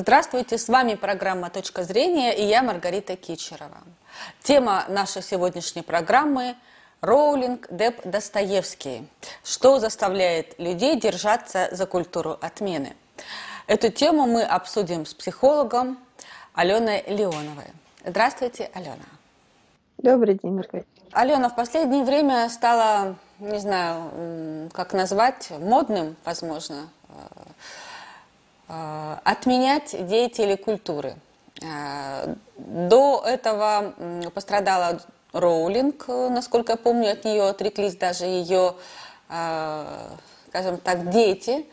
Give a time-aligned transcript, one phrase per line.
[0.00, 3.78] Здравствуйте, с вами программа «Точка зрения» и я Маргарита Кичерова.
[4.44, 6.54] Тема нашей сегодняшней программы–
[7.00, 9.08] Роулинг, Деп, Достоевский.
[9.42, 12.94] Что заставляет людей держаться за культуру отмены?
[13.66, 15.98] Эту тему мы обсудим с психологом
[16.54, 17.66] Аленой Леоновой.
[18.04, 19.08] Здравствуйте, Алена.
[19.96, 20.86] Добрый день, Маргарита.
[21.10, 27.27] Алена, в последнее время стало, не знаю, как назвать, модным, возможно, э,
[28.68, 31.16] отменять деятелей культуры.
[31.62, 33.94] Э, до этого
[34.34, 35.00] пострадала
[35.32, 38.74] Роулинг, насколько я помню, от нее отреклись даже ее,
[39.28, 40.10] э,
[40.48, 41.66] скажем так, дети,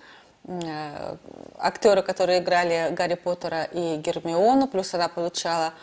[1.58, 5.74] актеры, которые играли Гарри Поттера и Гермиону, плюс она получала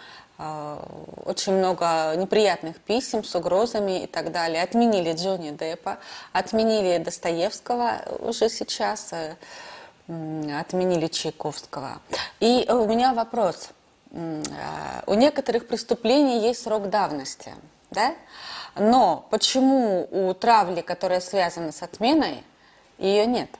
[1.25, 4.63] очень много неприятных писем с угрозами и так далее.
[4.63, 5.99] Отменили Джонни Деппа,
[6.33, 9.37] отменили Достоевского уже сейчас, э,
[10.59, 12.01] отменили Чайковского.
[12.41, 13.71] И у меня вопрос.
[14.13, 17.55] А, у некоторых преступлений есть срок давности,
[17.91, 18.15] да?
[18.77, 22.43] Но почему у травли, которая связана с отменой,
[22.99, 23.51] ее нет?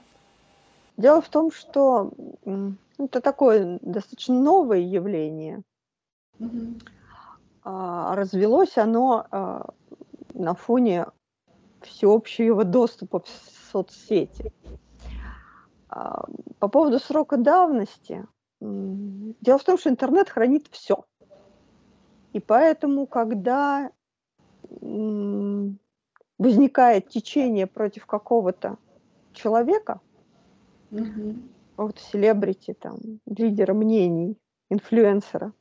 [0.97, 2.11] Дело в том, что
[2.99, 5.63] это такое достаточно новое явление–
[7.65, 9.71] а, развелось оно а,
[10.35, 11.07] на фоне
[11.83, 13.29] всеобщего доступа в
[13.71, 14.53] соцсети.
[15.93, 16.25] А,
[16.59, 18.27] по поводу срока давности.
[18.61, 21.05] Дело в том, что интернет хранит все.
[22.33, 23.91] И поэтому, когда
[26.39, 28.79] возникает течение против какого-то
[29.35, 30.01] человека,
[30.91, 31.35] угу.
[31.73, 32.97] какого-то селебрити, там,
[33.27, 34.39] лидера мнений,
[34.71, 35.53] инфлюенсера,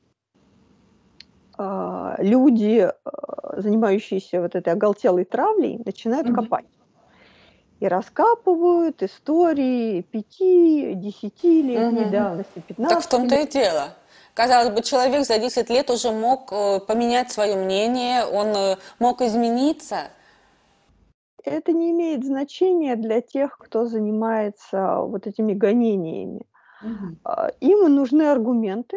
[1.57, 6.35] а, люди, а, занимающиеся вот этой оголтелой травлей, начинают mm-hmm.
[6.35, 6.80] копать.
[7.81, 12.09] И раскапывают истории пяти, десяти лет mm-hmm.
[12.09, 13.95] давности, 15 Так в том-то и дело.
[14.33, 19.21] Казалось бы, человек за 10 лет уже мог э, поменять свое мнение, он э, мог
[19.21, 20.11] измениться.
[21.43, 26.45] Это не имеет значения для тех, кто занимается вот этими гонениями.
[26.81, 27.33] Угу.
[27.59, 28.95] Им нужны аргументы,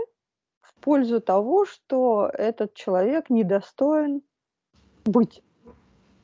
[0.84, 4.22] пользу того, что этот человек недостоин
[5.06, 5.42] быть.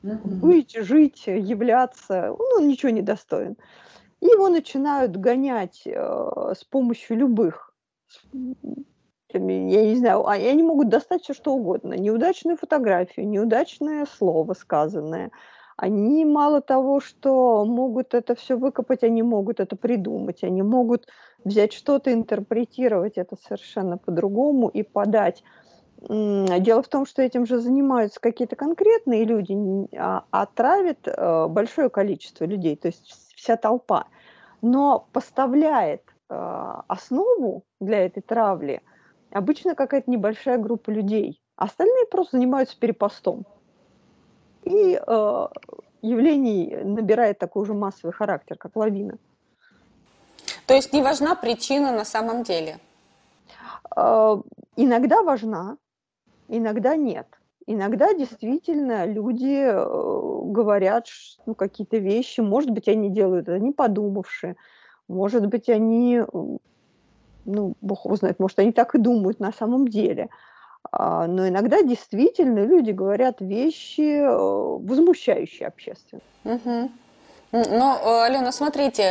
[0.03, 3.57] Быть, жить, являться, он ничего не достоин.
[4.19, 7.71] И его начинают гонять э, с помощью любых
[9.33, 11.93] я не знаю, а они могут достать все что угодно.
[11.93, 15.31] Неудачную фотографию, неудачное слово сказанное.
[15.77, 21.07] Они мало того, что могут это все выкопать, они могут это придумать, они могут
[21.43, 25.43] взять что-то, интерпретировать это совершенно по-другому и подать.
[26.09, 29.53] Дело в том, что этим же занимаются какие-то конкретные люди,
[29.95, 34.07] а, а травят э, большое количество людей, то есть вся толпа.
[34.63, 38.81] Но поставляет э, основу для этой травли
[39.29, 41.39] обычно какая-то небольшая группа людей.
[41.55, 43.45] Остальные просто занимаются перепостом.
[44.63, 45.47] И э,
[46.01, 49.19] явлений набирает такой уже массовый характер, как лавина.
[50.65, 52.79] То есть не важна причина на самом деле?
[54.77, 55.77] Иногда важна,
[56.51, 57.27] иногда нет.
[57.67, 61.05] Иногда действительно люди э, говорят
[61.45, 64.55] ну, какие-то вещи, может быть, они делают это не подумавши,
[65.07, 66.21] может быть, они,
[67.45, 70.29] ну, бог его знает, может, они так и думают на самом деле.
[70.91, 76.25] А, но иногда действительно люди говорят вещи, э, возмущающие общественность.
[76.43, 76.91] Угу.
[77.51, 79.03] Ну, Алена, смотрите,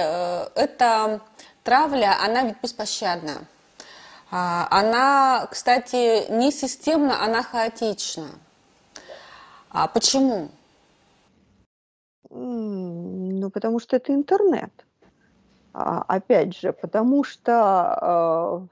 [0.55, 1.21] это
[1.63, 3.47] травля, она ведь беспощадна.
[4.31, 8.29] А, она, кстати, не системна, она хаотична.
[9.71, 10.51] А почему?
[12.31, 14.71] Ну, потому что это интернет.
[15.73, 18.67] А, опять же, потому что, а,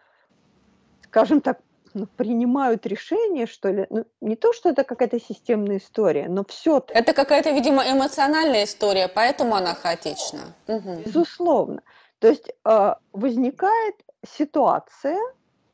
[1.05, 1.59] скажем так,
[1.95, 3.87] ну, принимают решение, что ли.
[3.91, 6.85] Ну, не то, что это какая-то системная история, но все.
[6.89, 10.55] Это какая-то, видимо, эмоциональная история, поэтому она хаотична.
[10.69, 11.03] Угу.
[11.07, 11.83] Безусловно.
[12.19, 13.95] То есть э, возникает
[14.27, 15.19] ситуация,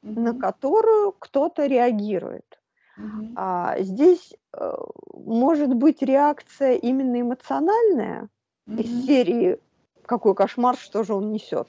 [0.04, 0.20] угу.
[0.20, 2.60] на которую кто-то реагирует.
[2.96, 3.32] Угу.
[3.36, 4.72] А, здесь э,
[5.12, 8.28] может быть реакция именно эмоциональная
[8.66, 8.76] угу.
[8.80, 9.58] из серии
[10.06, 11.68] «Какой кошмар, что же он несет?»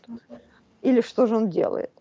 [0.81, 1.91] или «Что же он делает?».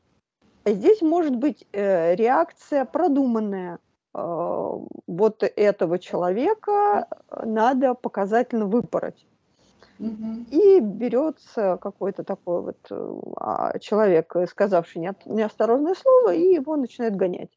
[0.64, 3.78] А здесь может быть э, реакция продуманная.
[4.14, 7.08] Э, вот этого человека
[7.44, 9.26] надо показательно выпороть.
[9.98, 17.50] И берется какой-то такой вот э, а, человек, сказавший неосторожное слово, и его начинают гонять.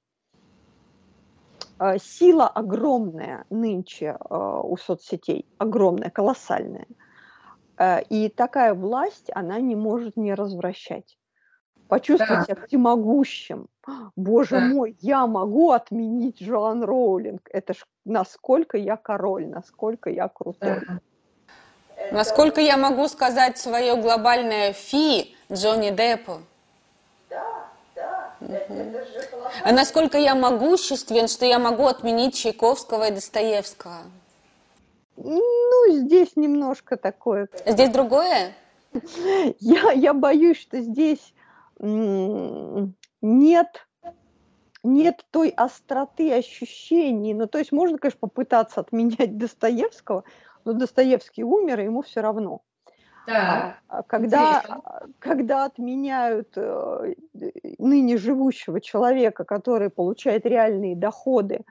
[1.80, 6.88] А, сила огромная нынче а, у соцсетей, огромная, колоссальная.
[8.10, 11.20] И такая власть, она не может не развращать.
[11.88, 12.56] почувствовать да.
[12.56, 13.68] себя всемогущим.
[14.16, 14.66] Боже да.
[14.66, 17.48] мой, я могу отменить Джоан Роулинг.
[17.52, 20.82] Это ж насколько я король, насколько я крутой.
[20.88, 21.00] Да.
[22.12, 26.40] Насколько я могу сказать свое глобальное фи Джонни Деппу?
[27.30, 28.36] Да, да.
[28.40, 28.54] Угу.
[28.54, 29.28] Это, это же
[29.64, 34.04] а насколько я могуществен, что я могу отменить Чайковского и Достоевского?
[35.18, 37.50] Ну, здесь немножко такое.
[37.66, 38.54] Здесь другое?
[39.60, 41.34] Я, я боюсь, что здесь
[41.80, 42.88] нет,
[44.84, 47.34] нет той остроты ощущений.
[47.34, 50.24] Ну, то есть можно, конечно, попытаться отменять Достоевского,
[50.68, 52.62] но Достоевский умер, и ему все равно.
[53.26, 53.78] Да.
[53.88, 54.64] А, когда,
[55.20, 57.14] когда отменяют э,
[57.78, 61.62] ныне живущего человека, который получает реальные доходы,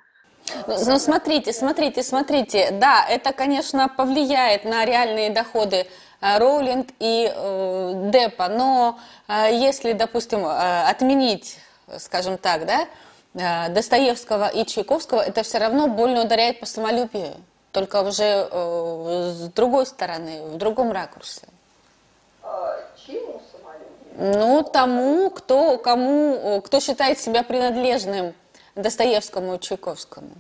[0.69, 2.71] ну, смотрите, смотрите, смотрите.
[2.71, 5.87] Да, это, конечно, повлияет на реальные доходы
[6.21, 11.59] э, Роулинг и э, Деппа, но э, если, допустим, э, отменить,
[11.99, 12.87] скажем так, да,
[13.35, 17.35] э, Достоевского и Чайковского, это все равно больно ударяет по самолюбию,
[17.77, 21.47] только уже э, с другой стороны, в другом ракурсе.
[22.43, 24.41] А чему самолюбию?
[24.41, 28.33] Ну, тому, кто, кому, кто считает себя принадлежным
[28.77, 30.31] Достоевскому и Чайковскому?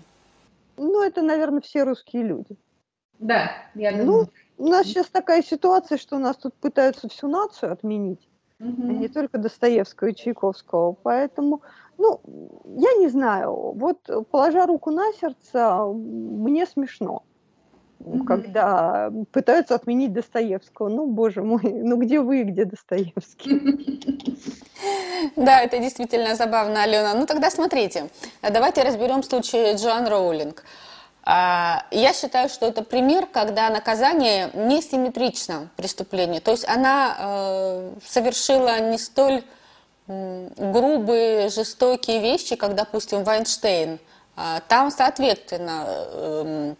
[0.78, 2.56] Ну, это, наверное, все русские люди.
[3.18, 4.30] Да, я ну, думаю.
[4.56, 8.26] Ну, у нас сейчас такая ситуация, что у нас тут пытаются всю нацию отменить,
[8.58, 8.82] угу.
[8.88, 10.92] а не только Достоевского и Чайковского.
[11.02, 11.60] Поэтому,
[11.98, 12.20] ну,
[12.76, 13.98] я не знаю, вот
[14.30, 17.22] положа руку на сердце, мне смешно
[18.00, 18.24] угу.
[18.24, 20.88] когда пытаются отменить Достоевского.
[20.88, 24.36] Ну, боже мой, ну где вы, где Достоевский?
[25.34, 27.14] Да, это действительно забавно, Алена.
[27.14, 28.10] Ну тогда смотрите,
[28.42, 30.62] давайте разберем случай Джоан Роулинг.
[31.24, 36.42] А, я считаю, что это пример, когда наказание не симметрично преступлению.
[36.42, 39.42] То есть она э, совершила не столь
[40.08, 43.98] грубые, жестокие вещи, как, допустим, Вайнштейн.
[44.36, 46.76] А, там, соответственно, эм,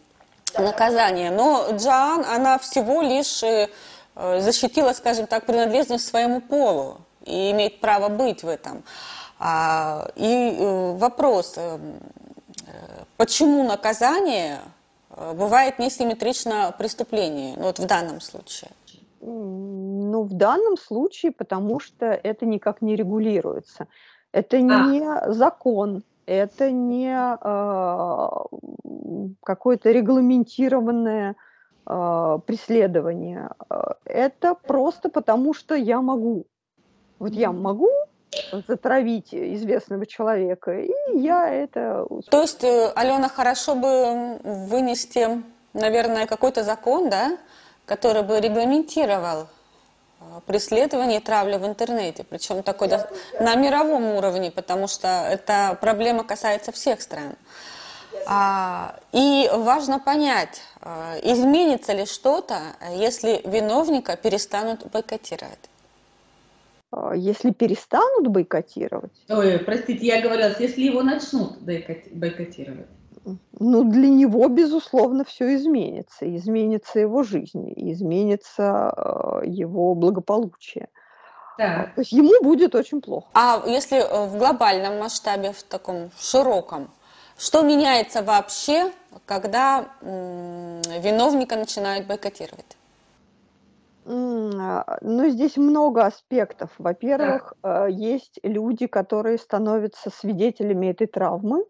[0.58, 1.30] наказание.
[1.30, 3.68] Но Джоан, она всего лишь э,
[4.14, 8.84] защитила, скажем так, принадлежность своему полу и имеет право быть в этом.
[9.38, 11.78] А, и э, вопрос, э,
[13.16, 14.60] почему наказание
[15.32, 18.70] бывает несимметрично преступлению, ну, вот в данном случае?
[20.16, 23.86] Ну, в данном случае, потому что это никак не регулируется.
[24.32, 24.60] Это а.
[24.60, 28.28] не закон, это не э,
[29.42, 31.36] какое-то регламентированное
[31.86, 33.50] э, преследование.
[34.06, 36.46] Это просто потому, что я могу.
[37.18, 37.90] Вот я могу
[38.66, 42.06] затравить известного человека, и я это...
[42.30, 45.42] То есть, э, Алена, хорошо бы вынести,
[45.74, 47.36] наверное, какой-то закон, да,
[47.84, 49.48] который бы регламентировал
[50.30, 53.08] Э, преследование и травля в интернете, причем такой да,
[53.40, 57.36] на мировом уровне, потому что эта проблема касается всех стран.
[58.28, 62.58] А, и важно понять, э, изменится ли что-то,
[62.94, 65.70] если виновника перестанут бойкотировать.
[66.90, 69.12] А, если перестанут бойкотировать?
[69.28, 72.88] Ой, простите, я говорила, если его начнут бойкотировать.
[73.58, 76.36] Ну, для него, безусловно, все изменится.
[76.36, 80.88] Изменится его жизнь, изменится э, его благополучие.
[81.58, 81.94] Так.
[81.94, 83.26] То есть ему будет очень плохо.
[83.34, 86.88] А если э, в глобальном масштабе, в таком широком,
[87.38, 88.92] что меняется вообще,
[89.26, 92.76] когда виновника начинают бойкотировать?
[94.06, 96.70] А, ну, здесь много аспектов.
[96.78, 97.88] Во-первых, так.
[97.88, 101.64] Э, есть люди, которые становятся свидетелями этой травмы,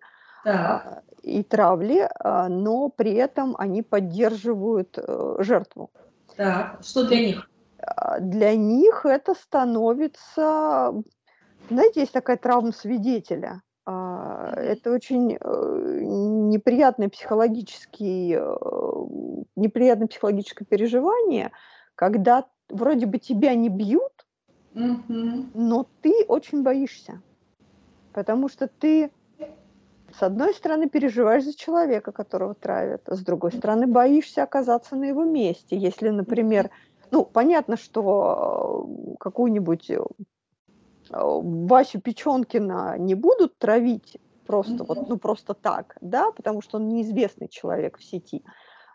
[0.47, 5.91] так и травли, а, но при этом они поддерживают э, жертву.
[6.37, 7.51] Так, что для них?
[7.79, 10.95] А, для них это становится,
[11.69, 13.63] знаете, есть такая травма свидетеля.
[13.87, 18.57] А, это очень э, неприятное психологический, э,
[19.57, 21.51] неприятное психологическое переживание,
[21.97, 24.13] когда вроде бы тебя не бьют,
[24.75, 27.21] но ты очень боишься,
[28.13, 29.11] потому что ты
[30.19, 35.05] с одной стороны, переживаешь за человека, которого травят, а с другой стороны, боишься оказаться на
[35.05, 35.77] его месте.
[35.77, 36.71] Если, например,
[37.11, 39.99] ну, понятно, что э, какую-нибудь э,
[41.11, 47.49] Васю Печенкина не будут травить просто вот, ну, просто так, да, потому что он неизвестный
[47.49, 48.43] человек в сети.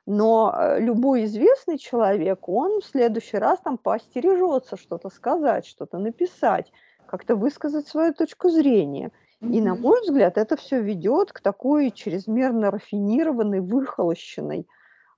[0.07, 6.71] Но э, любой известный человек, он в следующий раз там поостережется что-то сказать, что-то написать,
[7.05, 9.11] как-то высказать свою точку зрения.
[9.41, 14.67] И, на мой взгляд, это все ведет к такой чрезмерно рафинированной, выхолощенной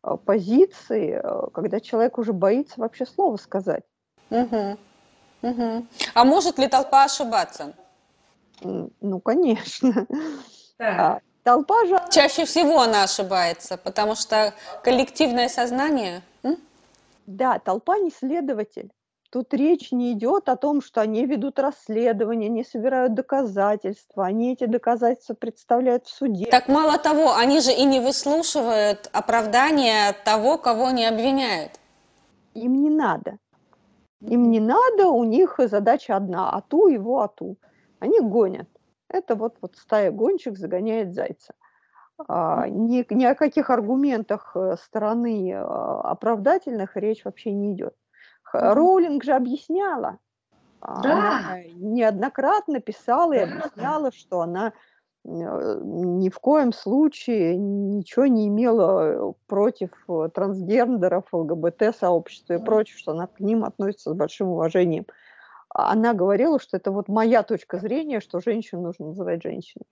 [0.01, 3.83] а, позиции, а, когда человек уже боится вообще слова сказать.
[4.29, 4.77] Угу.
[5.41, 5.85] Угу.
[6.13, 7.73] А может ли толпа ошибаться?
[8.61, 10.07] Ну, конечно.
[10.79, 11.99] А, толпа же...
[12.09, 14.53] Чаще всего она ошибается, потому что
[14.83, 16.21] коллективное сознание...
[17.25, 18.91] Да, толпа не следователь.
[19.33, 24.65] Тут речь не идет о том, что они ведут расследование, они собирают доказательства, они эти
[24.65, 26.45] доказательства представляют в суде.
[26.51, 31.79] Так мало того, они же и не выслушивают оправдания того, кого они обвиняют.
[32.53, 33.39] Им не надо.
[34.21, 37.57] Им не надо, у них задача одна– ату его ату.
[37.97, 38.69] Они гонят.
[39.07, 41.55] Это вот, вот стая гонщик загоняет зайца.
[42.27, 47.95] А, ни, ни о каких аргументах э, стороны а, оправдательных речь вообще не идет.
[48.53, 50.19] Роулинг же объясняла.
[50.81, 51.11] А, да.
[51.11, 54.71] Она неоднократно писала и объясняла, что она э,
[55.23, 63.27] ни в коем случае ничего не имела против э, трансгендеров, ЛГБТ-сообщества и прочее, что она
[63.27, 65.05] к ним относится с большим уважением.
[65.69, 69.87] Она говорила, что это вот моя точка зрения, что женщину нужно называть женщиной.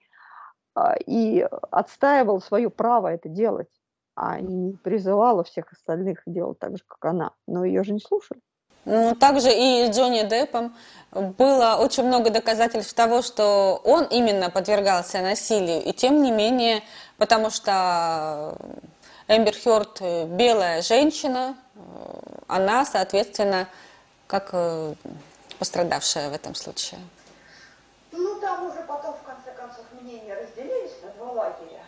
[0.74, 1.40] А, и
[1.70, 3.68] отстаивала свое право это делать,
[4.14, 7.32] а не призывала всех остальных делать так же, как она.
[7.46, 8.40] Но ее же не слушали.
[8.84, 10.74] Ну, также и с Джонни Деппом
[11.12, 15.82] было очень много доказательств того, что он именно подвергался насилию.
[15.82, 16.82] И тем не менее,
[17.18, 18.56] потому что
[19.28, 21.54] Эмбер Хёрд белая женщина,
[22.48, 23.68] она, соответственно,
[24.26, 24.94] как э,
[25.58, 26.98] пострадавшая в этом случае.
[28.10, 31.82] Ну, там уже потом, в конце концов, мнения разделились на два лагеря.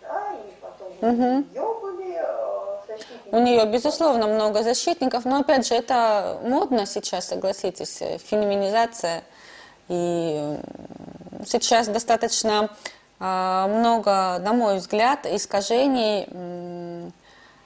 [0.00, 1.46] Да, и потом угу.
[1.52, 1.73] ее
[3.32, 9.22] у нее, безусловно, много защитников, но, опять же, это модно сейчас, согласитесь, феминизация.
[9.88, 10.58] И
[11.46, 12.70] сейчас достаточно
[13.20, 17.12] а, много, на мой взгляд, искажений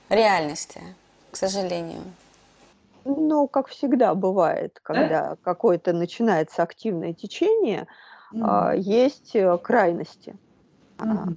[0.09, 0.81] реальности,
[1.31, 2.03] к сожалению.
[3.05, 5.37] Ну, как всегда бывает, когда да?
[5.43, 7.87] какое-то начинается активное течение,
[8.35, 8.79] mm.
[8.79, 10.37] есть э, крайности.
[10.99, 11.37] Mm-hmm.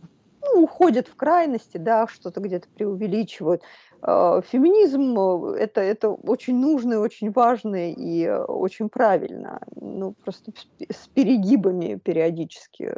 [0.53, 3.61] Ну, уходят в крайности, да, что-то где-то преувеличивают.
[4.01, 9.61] А, феминизм э, это, это очень нужно, очень важно и э, очень правильно.
[9.75, 10.51] Ну, просто
[10.89, 12.95] с перегибами периодически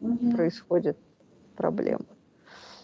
[0.00, 0.30] угу.
[0.30, 0.96] происходят
[1.56, 2.06] проблемы.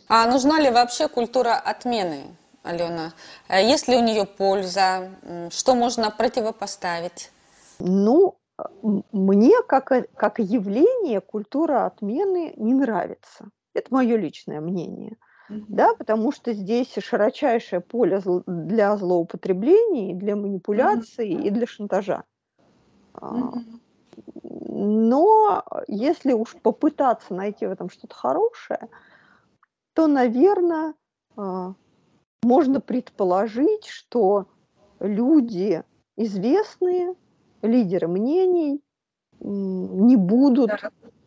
[0.08, 3.12] А нужна ли вообще культура отмены, Алена?
[3.48, 5.10] Э, есть ли у нее польза?
[5.50, 7.30] Что можно противопоставить?
[7.78, 8.36] Ну,
[9.12, 13.50] мне как, как явление культура отмены не нравится.
[13.74, 15.16] Это мое личное мнение.
[15.48, 22.24] Да, потому что здесь широчайшее поле для злоупотреблений, для манипуляций и для шантажа.
[23.14, 23.52] А,
[24.42, 28.88] но если уж попытаться найти в этом что-то хорошее,
[29.92, 30.94] то, наверное,
[31.36, 31.74] а,
[32.42, 34.46] можно предположить, что
[35.00, 35.82] люди
[36.16, 37.14] известные,
[37.60, 38.82] лидеры мнений,
[39.40, 40.70] не будут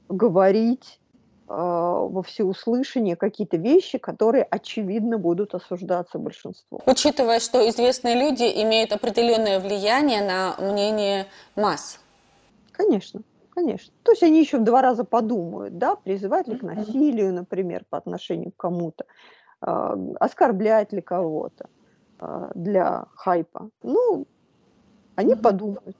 [0.10, 1.00] говорить
[1.48, 6.82] во всеуслышание какие-то вещи, которые, очевидно, будут осуждаться большинством.
[6.86, 12.00] Учитывая, что известные люди имеют определенное влияние на мнение масс.
[12.72, 13.22] Конечно,
[13.52, 13.94] конечно.
[14.04, 17.98] То есть они еще в два раза подумают, да, призывать ли к насилию, например, по
[17.98, 19.06] отношению к кому-то,
[19.62, 21.70] а, оскорблять ли кого-то
[22.20, 23.70] а, для хайпа.
[23.84, 24.26] Ну,
[25.16, 25.96] они подумают.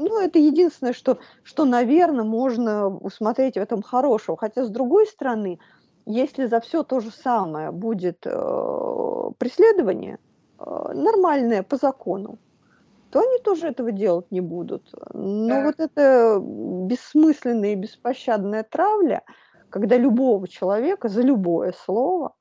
[0.00, 4.38] Ну, это единственное, что, что, наверное, можно усмотреть в этом хорошего.
[4.38, 5.58] Хотя, с другой стороны,
[6.06, 10.18] если за все то же самое будет э, преследование,
[10.58, 12.38] э, нормальное по закону,
[13.10, 14.90] то они тоже этого делать не будут.
[15.12, 15.64] Но да.
[15.64, 19.22] вот это бессмысленная и беспощадная травля,
[19.68, 22.32] когда любого человека за любое слово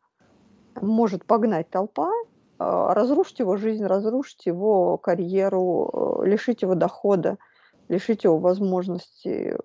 [0.80, 2.14] может погнать толпа, э,
[2.58, 7.38] разрушить его жизнь, разрушить его карьеру, э, лишить его дохода–
[7.90, 9.58] лишить его возможности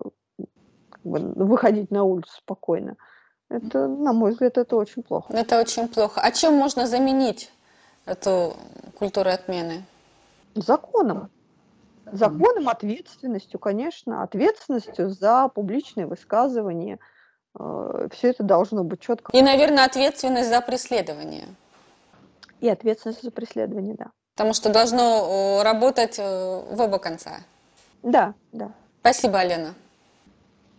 [0.89, 2.97] как бы, выходить на улицу спокойно.
[3.49, 5.31] Это, на мой взгляд, это очень плохо.
[5.31, 6.19] Это очень плохо.
[6.19, 7.51] А чем можно заменить
[8.05, 8.55] эту
[8.97, 9.85] культуру отмены?
[10.55, 11.29] Законом.
[12.11, 16.99] Законом, ответственностью, конечно, ответственностью за публичные высказывания.
[17.57, 19.31] Э, Все это должно быть четко.
[19.35, 21.47] И, наверное, ответственность за преследование.
[22.61, 24.11] И ответственность за преследование, да.
[24.35, 27.39] Потому что должно э, работать э, в оба конца.
[28.05, 28.71] Да, да.
[29.01, 29.73] Спасибо, Алена.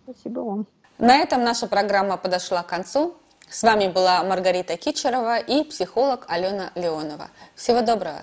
[0.04, 0.66] Спасибо вам.
[0.98, 3.16] На этом наша программа подошла к концу.
[3.50, 7.28] С вами была Маргарита Кичерова и психолог Алена Леонова.
[7.56, 8.22] Всего доброго.